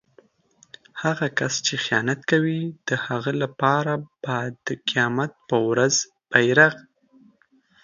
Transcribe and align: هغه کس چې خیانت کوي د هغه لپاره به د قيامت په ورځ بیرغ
هغه 1.03 1.27
کس 1.39 1.53
چې 1.65 1.73
خیانت 1.85 2.19
کوي 2.31 2.61
د 2.87 2.89
هغه 3.07 3.31
لپاره 3.41 3.93
به 4.21 4.35
د 4.65 4.67
قيامت 4.89 5.31
په 5.49 5.55
ورځ 5.67 5.95
بیرغ 6.31 6.73